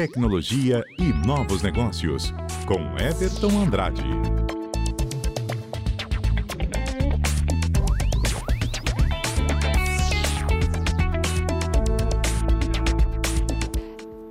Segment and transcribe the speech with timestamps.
[0.00, 2.32] Tecnologia e novos negócios,
[2.64, 4.04] com Everton Andrade.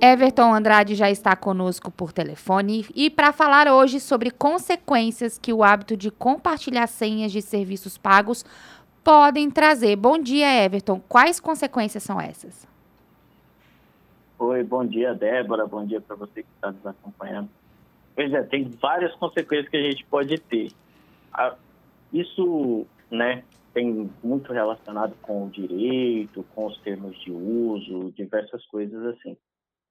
[0.00, 5.62] Everton Andrade já está conosco por telefone e para falar hoje sobre consequências que o
[5.62, 8.42] hábito de compartilhar senhas de serviços pagos
[9.04, 9.96] podem trazer.
[9.96, 10.98] Bom dia, Everton.
[11.06, 12.66] Quais consequências são essas?
[14.40, 15.66] Oi, bom dia, Débora.
[15.66, 17.50] Bom dia para você que está nos acompanhando.
[18.14, 20.70] Pois é, tem várias consequências que a gente pode ter.
[22.12, 23.42] Isso, né,
[23.74, 29.36] tem muito relacionado com o direito, com os termos de uso, diversas coisas assim.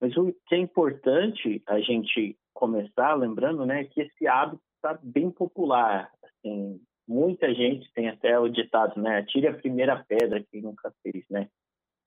[0.00, 5.30] Mas o que é importante a gente começar lembrando, né, que esse hábito está bem
[5.30, 6.10] popular.
[6.24, 11.22] Assim, muita gente tem até o ditado, né, atire a primeira pedra que nunca fez,
[11.28, 11.48] né?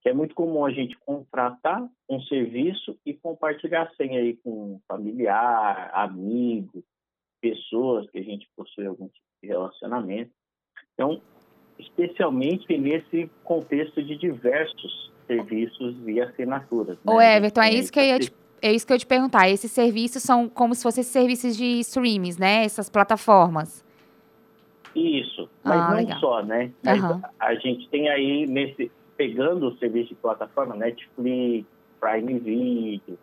[0.02, 4.80] Que é muito comum a gente contratar um serviço e compartilhar a senha aí com
[4.88, 6.84] familiar, amigo,
[7.40, 10.32] pessoas que a gente possui algum tipo de relacionamento.
[10.94, 11.22] Então,
[11.78, 16.98] especialmente nesse contexto de diversos serviços via assinaturas.
[16.98, 17.14] Né?
[17.14, 19.50] Ô, Everton, é isso que eu ia te, é isso que eu te perguntar.
[19.50, 22.64] Esses serviços são como se fossem serviços de streams, né?
[22.64, 23.84] Essas plataformas.
[24.94, 26.20] Isso, mas ah, não legal.
[26.20, 26.72] só, né?
[26.86, 27.22] Uhum.
[27.40, 28.92] a gente tem aí nesse
[29.22, 31.68] pegando o serviço de plataforma, Netflix,
[32.00, 33.20] Prime Video,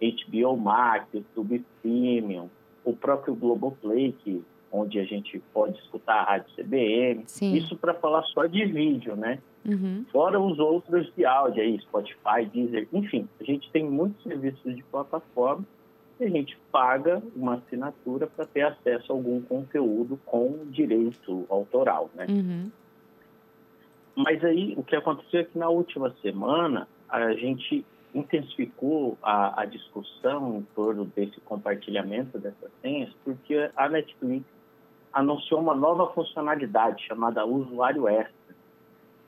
[0.00, 2.48] HBO Max, YouTube Premium,
[2.82, 7.24] o próprio Globoplay, que onde a gente pode escutar a rádio CBN.
[7.26, 7.54] Sim.
[7.56, 9.38] Isso para falar só de vídeo, né?
[9.66, 10.06] Uhum.
[10.10, 14.82] Fora os outros de áudio aí, Spotify, Deezer, enfim, a gente tem muitos serviços de
[14.84, 15.64] plataforma
[16.18, 22.08] e a gente paga uma assinatura para ter acesso a algum conteúdo com direito autoral,
[22.14, 22.24] né?
[22.30, 22.70] Uhum.
[24.16, 27.84] Mas aí, o que aconteceu é que na última semana, a gente
[28.14, 34.46] intensificou a, a discussão em torno desse compartilhamento dessas senhas, porque a Netflix
[35.12, 38.54] anunciou uma nova funcionalidade chamada Usuário Extra,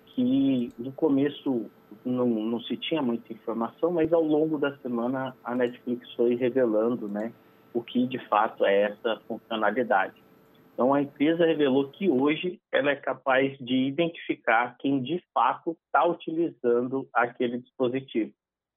[0.07, 1.67] que no começo
[2.05, 7.09] não, não se tinha muita informação, mas ao longo da semana a Netflix foi revelando
[7.09, 7.33] né,
[7.75, 10.15] o que de fato é essa funcionalidade.
[10.77, 16.05] Então a empresa revelou que hoje ela é capaz de identificar quem de fato está
[16.05, 18.31] utilizando aquele dispositivo.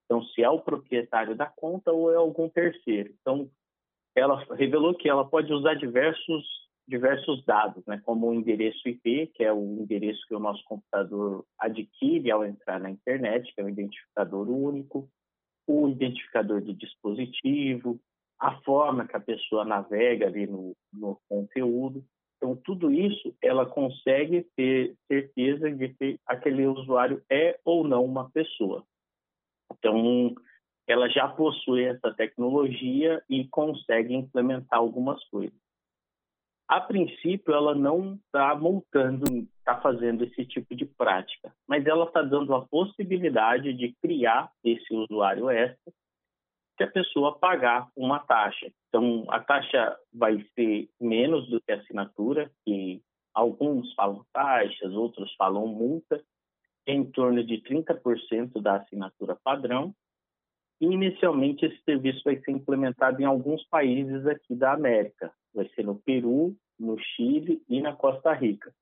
[0.05, 3.13] Então se é o proprietário da conta ou é algum terceiro.
[3.19, 3.51] Então
[4.15, 6.47] ela revelou que ela pode usar diversos
[6.87, 11.45] diversos dados, né, como o endereço IP, que é o endereço que o nosso computador
[11.59, 15.07] adquire ao entrar na internet, que é um identificador único,
[15.67, 17.99] o identificador de dispositivo,
[18.39, 22.03] a forma que a pessoa navega ali no, no conteúdo.
[22.37, 28.29] Então, tudo isso ela consegue ter certeza de que aquele usuário é ou não uma
[28.31, 28.83] pessoa.
[29.73, 30.33] Então,
[30.87, 35.59] ela já possui essa tecnologia e consegue implementar algumas coisas
[36.69, 39.25] a princípio, ela não está montando,
[39.57, 44.93] está fazendo esse tipo de prática, mas ela está dando a possibilidade de criar esse
[44.93, 45.91] usuário extra
[46.79, 48.71] que a pessoa pagar uma taxa.
[48.87, 53.01] Então, a taxa vai ser menos do que a assinatura, que
[53.33, 56.23] alguns falam taxas, outros falam multa,
[56.87, 59.93] em torno de 30% da assinatura padrão.
[60.79, 65.83] E, inicialmente, esse serviço vai ser implementado em alguns países aqui da América, vai ser
[65.83, 68.73] no Peru, no Chile e na Costa Rica.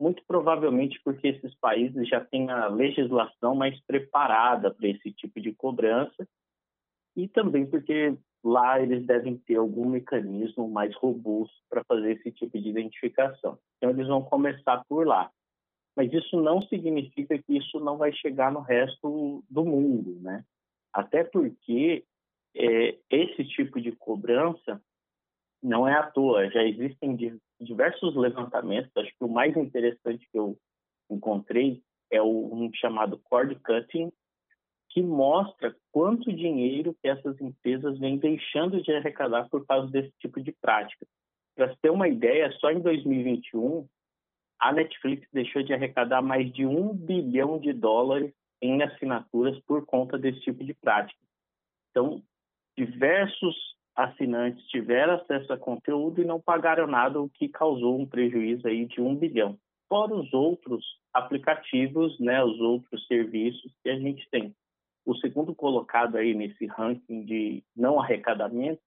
[0.00, 5.54] Muito provavelmente porque esses países já têm a legislação mais preparada para esse tipo de
[5.54, 6.26] cobrança
[7.18, 12.56] e também porque lá eles devem ter algum mecanismo mais robusto para fazer esse tipo
[12.56, 13.58] de identificação.
[13.76, 15.28] Então eles vão começar por lá.
[15.96, 20.44] Mas isso não significa que isso não vai chegar no resto do mundo, né?
[20.92, 22.04] Até porque
[22.54, 24.80] é, esse tipo de cobrança
[25.60, 28.96] não é à toa, já existem diversos levantamentos.
[28.96, 30.56] Acho que o mais interessante que eu
[31.10, 34.12] encontrei é um chamado cord cutting,
[34.90, 40.40] que mostra quanto dinheiro que essas empresas vêm deixando de arrecadar por causa desse tipo
[40.40, 41.06] de prática.
[41.54, 43.86] Para ter uma ideia, só em 2021
[44.60, 50.18] a Netflix deixou de arrecadar mais de um bilhão de dólares em assinaturas por conta
[50.18, 51.20] desse tipo de prática.
[51.90, 52.22] Então,
[52.76, 53.54] diversos
[53.94, 58.86] assinantes tiveram acesso a conteúdo e não pagaram nada, o que causou um prejuízo aí
[58.86, 59.58] de um bilhão.
[59.88, 64.54] Fora os outros aplicativos, né, os outros serviços que a gente tem.
[65.08, 68.82] O segundo colocado aí nesse ranking de não arrecadamento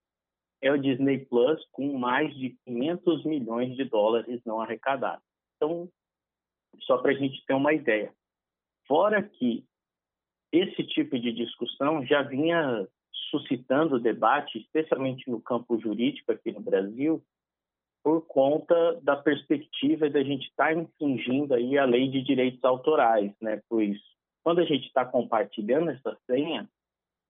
[0.62, 5.26] é o Disney Plus, com mais de 500 milhões de dólares não arrecadados.
[5.56, 5.90] Então,
[6.82, 8.14] só para a gente ter uma ideia.
[8.88, 9.66] Fora que
[10.52, 12.88] esse tipo de discussão já vinha
[13.32, 17.20] suscitando debate, especialmente no campo jurídico aqui no Brasil,
[18.04, 23.34] por conta da perspectiva da gente estar tá infringindo aí a lei de direitos autorais,
[23.42, 23.60] né?
[23.68, 23.98] Pois
[24.44, 26.68] quando a gente está compartilhando essa senha,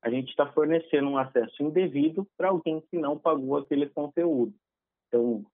[0.01, 4.53] a gente está fornecendo um acesso indevido para alguém que não pagou aquele conteúdo.
[5.07, 5.45] Então,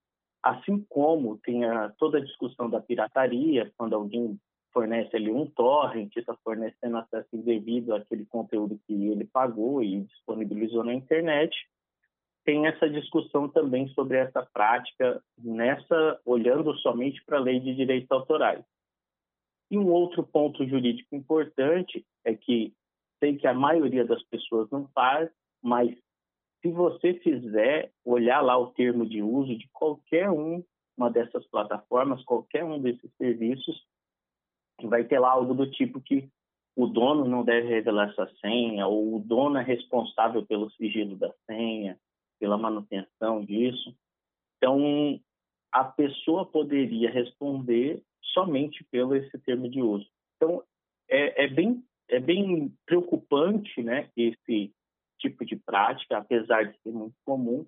[0.42, 4.38] assim como tem a, toda a discussão da pirataria, quando alguém
[4.72, 10.84] fornece ali um torrent, está fornecendo acesso indevido àquele conteúdo que ele pagou e disponibilizou
[10.84, 11.54] na internet,
[12.44, 18.10] tem essa discussão também sobre essa prática nessa olhando somente para a lei de direitos
[18.10, 18.64] autorais.
[19.70, 22.72] E um outro ponto jurídico importante é que
[23.18, 25.30] sei que a maioria das pessoas não faz,
[25.62, 25.94] mas
[26.62, 30.64] se você fizer olhar lá o termo de uso de qualquer um,
[30.96, 33.86] uma dessas plataformas, qualquer um desses serviços,
[34.82, 36.28] vai ter lá algo do tipo que
[36.76, 41.32] o dono não deve revelar essa senha, ou o dono é responsável pelo sigilo da
[41.46, 41.98] senha,
[42.38, 43.94] pela manutenção disso.
[44.56, 45.20] Então,
[45.72, 50.06] a pessoa poderia responder somente pelo esse termo de uso.
[50.36, 50.62] Então,
[51.08, 54.72] é, é bem é bem preocupante, né, esse
[55.18, 57.66] tipo de prática, apesar de ser muito comum.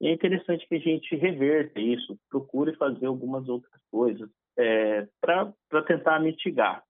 [0.00, 4.28] E é interessante que a gente reverta isso, procure fazer algumas outras coisas
[4.58, 6.82] é, para tentar mitigar.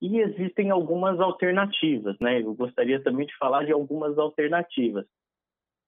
[0.00, 2.40] E existem algumas alternativas, né?
[2.40, 5.06] Eu gostaria também de falar de algumas alternativas.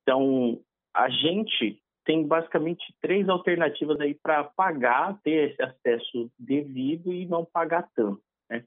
[0.02, 0.60] Então,
[0.94, 7.44] a gente tem basicamente três alternativas aí para pagar, ter esse acesso devido e não
[7.44, 8.22] pagar tanto.
[8.48, 8.64] Né?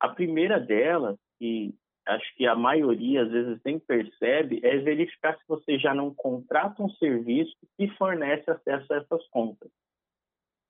[0.00, 1.72] A primeira delas, que
[2.04, 6.82] acho que a maioria às vezes nem percebe, é verificar se você já não contrata
[6.82, 9.70] um serviço que fornece acesso a essas contas.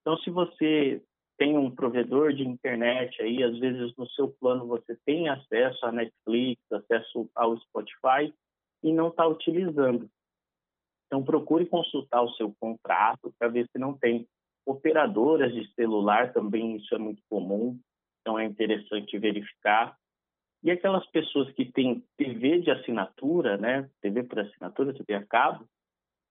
[0.02, 1.02] Então, se você
[1.38, 5.92] tem um provedor de internet aí, às vezes no seu plano você tem acesso à
[5.92, 8.34] Netflix, acesso ao Spotify
[8.82, 10.10] e não está utilizando.
[11.08, 14.28] Então, procure consultar o seu contrato para ver se não tem
[14.66, 17.80] operadoras de celular, também isso é muito comum,
[18.20, 19.96] então é interessante verificar.
[20.62, 25.66] E aquelas pessoas que têm TV de assinatura, né, TV por assinatura, TV a cabo,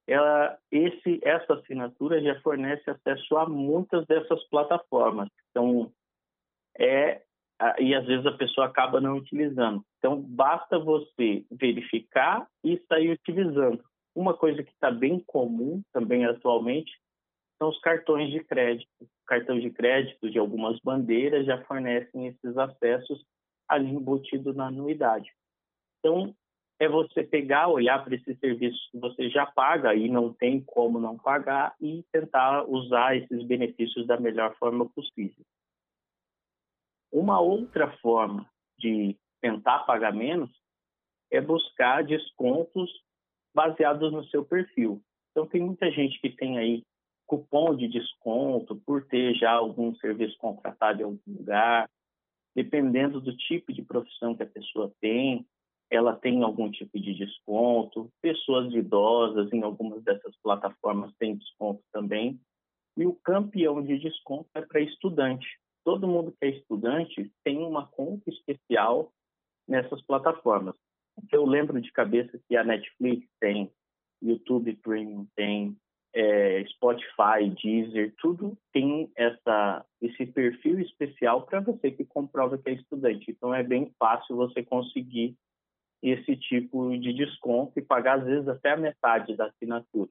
[0.07, 5.29] ela, esse, essa assinatura já fornece acesso a muitas dessas plataformas.
[5.49, 5.91] Então,
[6.77, 7.21] é
[7.79, 9.83] e às vezes a pessoa acaba não utilizando.
[9.97, 13.83] Então, basta você verificar e sair utilizando.
[14.17, 16.91] Uma coisa que está bem comum também atualmente
[17.59, 18.89] são os cartões de crédito.
[19.27, 23.23] Cartão de crédito de algumas bandeiras já fornecem esses acessos
[23.67, 25.31] ali embutido na anuidade.
[25.99, 26.35] Então,
[26.79, 30.99] é você pegar, olhar para esses serviços que você já paga e não tem como
[30.99, 35.45] não pagar e tentar usar esses benefícios da melhor forma possível.
[37.11, 38.49] Uma outra forma
[38.79, 40.49] de tentar pagar menos
[41.29, 43.05] é buscar descontos
[43.57, 45.01] baseados no seu perfil.
[45.31, 46.83] Então, tem muita gente que tem aí
[47.25, 51.89] cupom de desconto por ter já algum serviço contratado em algum lugar,
[52.55, 55.43] dependendo do tipo de profissão que a pessoa tem,
[55.89, 58.11] ela tem algum tipo de desconto.
[58.21, 62.39] Pessoas idosas em algumas dessas plataformas têm desconto também.
[62.95, 65.47] E o campeão de desconto é para estudante.
[65.83, 69.11] Todo mundo que é estudante tem uma conta especial
[69.67, 70.75] nessas plataformas.
[71.31, 73.71] Eu lembro de cabeça que a Netflix tem,
[74.21, 75.75] YouTube Premium tem,
[76.13, 82.73] é, Spotify, Deezer, tudo tem essa, esse perfil especial para você que comprova que é
[82.73, 83.29] estudante.
[83.29, 85.35] Então é bem fácil você conseguir
[86.01, 90.09] esse tipo de desconto e pagar às vezes até a metade da assinatura.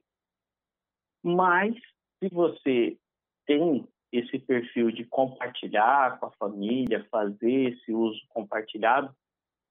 [1.23, 1.75] Mas
[2.19, 2.97] se você
[3.45, 9.13] tem esse perfil de compartilhar com a família, fazer esse uso compartilhado,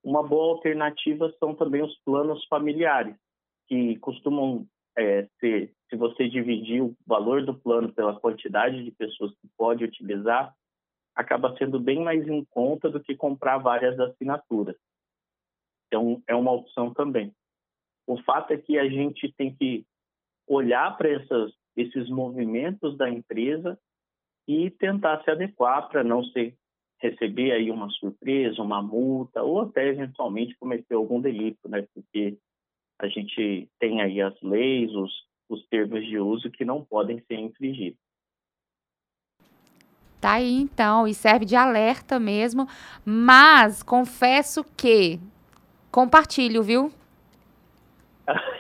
[0.07, 3.17] uma boa alternativa são também os planos familiares,
[3.67, 4.65] que costumam
[4.97, 9.83] é, ser, se você dividir o valor do plano pela quantidade de pessoas que pode
[9.83, 10.55] utilizar,
[11.13, 14.77] acaba sendo bem mais em conta do que comprar várias assinaturas.
[15.89, 17.35] Então, é uma opção também.
[18.07, 19.85] O fato é que a gente tem que
[20.47, 21.09] olhar para
[21.77, 23.77] esses movimentos da empresa
[24.47, 26.57] e tentar se adequar para não ser
[26.99, 31.87] receber aí uma surpresa, uma multa ou até eventualmente cometer algum delito, né?
[31.95, 32.39] Porque
[32.99, 35.13] a gente tem aí as leis, os,
[35.49, 37.99] os termos de uso que não podem ser infringidos.
[40.21, 42.67] Tá aí então, e serve de alerta mesmo,
[43.05, 45.21] mas confesso que
[45.91, 46.91] compartilho, viu?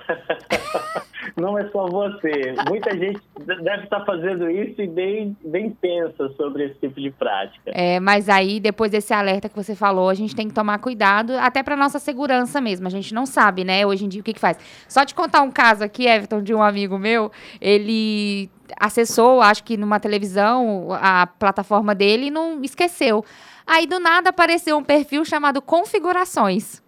[1.36, 2.54] Não é só você.
[2.68, 5.36] Muita gente deve estar fazendo isso e bem,
[5.80, 7.70] pensa sobre esse tipo de prática.
[7.74, 11.32] É, mas aí, depois desse alerta que você falou, a gente tem que tomar cuidado,
[11.38, 12.86] até para nossa segurança mesmo.
[12.86, 14.58] A gente não sabe, né, hoje em dia, o que, que faz.
[14.88, 17.30] Só te contar um caso aqui, Everton, de um amigo meu.
[17.60, 18.48] Ele
[18.78, 23.24] acessou, acho que numa televisão, a plataforma dele e não esqueceu.
[23.66, 26.85] Aí, do nada, apareceu um perfil chamado Configurações.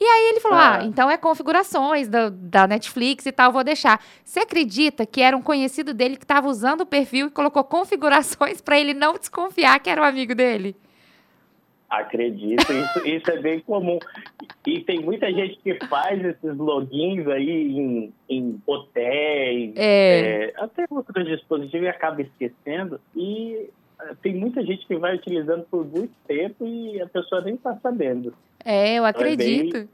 [0.00, 3.64] E aí ele falou: ah, ah então é configurações do, da Netflix e tal, vou
[3.64, 4.00] deixar.
[4.24, 8.60] Você acredita que era um conhecido dele que estava usando o perfil e colocou configurações
[8.60, 10.76] para ele não desconfiar que era um amigo dele?
[11.88, 13.98] Acredito, isso, isso é bem comum.
[14.66, 20.50] E tem muita gente que faz esses logins aí em, em hotéis, é.
[20.50, 23.00] É, até outros dispositivos e acaba esquecendo.
[23.16, 23.70] E
[24.22, 28.34] tem muita gente que vai utilizando por muito tempo e a pessoa nem está sabendo.
[28.64, 29.76] É, eu acredito.
[29.76, 29.88] Então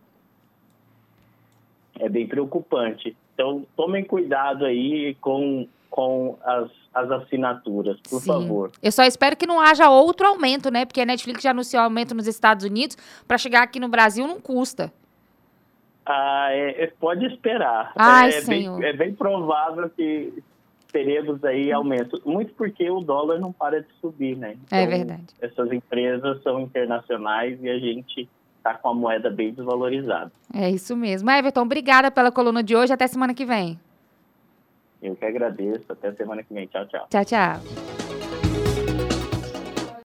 [1.96, 3.16] é, bem, é bem preocupante.
[3.34, 8.26] Então, tomem cuidado aí com, com as, as assinaturas, por Sim.
[8.26, 8.70] favor.
[8.82, 10.84] Eu só espero que não haja outro aumento, né?
[10.84, 12.96] Porque a Netflix já anunciou aumento nos Estados Unidos.
[13.26, 14.92] Para chegar aqui no Brasil não custa.
[16.06, 17.92] Ah, é, é pode esperar.
[17.96, 18.78] Ai, é, senhor.
[18.78, 20.42] Bem, é bem provável que
[20.94, 22.22] teremos aí aumento.
[22.24, 24.50] Muito porque o dólar não para de subir, né?
[24.50, 25.34] É então, é verdade.
[25.42, 30.30] Essas empresas são internacionais e a gente está com a moeda bem desvalorizada.
[30.54, 31.28] É isso mesmo.
[31.28, 32.92] Everton, obrigada pela coluna de hoje.
[32.92, 33.76] Até semana que vem.
[35.02, 35.84] Eu que agradeço.
[35.90, 36.68] Até semana que vem.
[36.68, 37.08] Tchau, tchau.
[37.10, 38.23] Tchau, tchau.